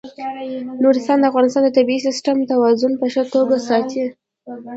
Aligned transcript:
نورستان 0.83 1.17
د 1.19 1.25
افغانستان 1.31 1.61
د 1.65 1.69
طبعي 1.77 1.99
سیسټم 2.07 2.37
توازن 2.51 2.91
په 3.01 3.05
ښه 3.13 3.23
توګه 3.33 3.55
ساتي. 3.67 4.03